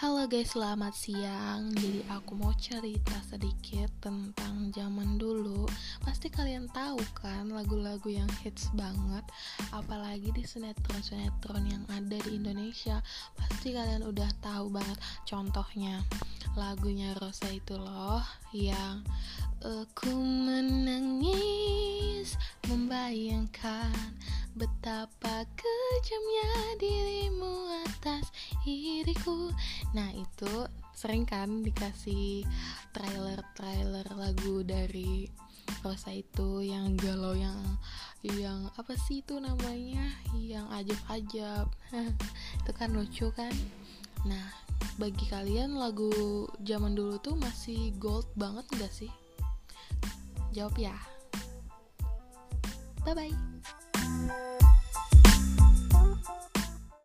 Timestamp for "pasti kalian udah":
13.36-14.32